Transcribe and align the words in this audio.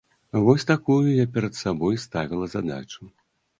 Вось 0.45 0.63
такую 0.71 1.03
я 1.23 1.27
перад 1.35 1.53
сабой 1.61 1.97
ставіла 2.07 2.51
задачу. 2.57 3.11